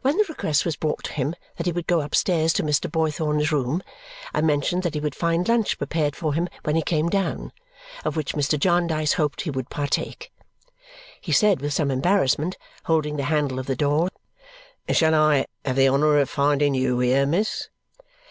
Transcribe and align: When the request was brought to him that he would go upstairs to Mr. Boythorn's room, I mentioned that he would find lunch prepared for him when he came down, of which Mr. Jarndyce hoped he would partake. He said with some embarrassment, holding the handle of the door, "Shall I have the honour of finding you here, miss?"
When 0.00 0.16
the 0.16 0.24
request 0.26 0.64
was 0.64 0.76
brought 0.76 1.04
to 1.04 1.12
him 1.12 1.36
that 1.58 1.66
he 1.66 1.72
would 1.72 1.86
go 1.86 2.00
upstairs 2.00 2.54
to 2.54 2.62
Mr. 2.62 2.90
Boythorn's 2.90 3.52
room, 3.52 3.82
I 4.32 4.40
mentioned 4.40 4.82
that 4.84 4.94
he 4.94 5.00
would 5.00 5.14
find 5.14 5.46
lunch 5.46 5.76
prepared 5.76 6.16
for 6.16 6.32
him 6.32 6.48
when 6.64 6.76
he 6.76 6.82
came 6.82 7.10
down, 7.10 7.52
of 8.02 8.16
which 8.16 8.32
Mr. 8.32 8.58
Jarndyce 8.58 9.12
hoped 9.12 9.42
he 9.42 9.50
would 9.50 9.68
partake. 9.68 10.32
He 11.20 11.32
said 11.32 11.60
with 11.60 11.74
some 11.74 11.90
embarrassment, 11.90 12.56
holding 12.84 13.18
the 13.18 13.24
handle 13.24 13.58
of 13.58 13.66
the 13.66 13.76
door, 13.76 14.08
"Shall 14.88 15.14
I 15.14 15.44
have 15.66 15.76
the 15.76 15.90
honour 15.90 16.18
of 16.20 16.30
finding 16.30 16.72
you 16.72 16.98
here, 17.00 17.26
miss?" 17.26 17.68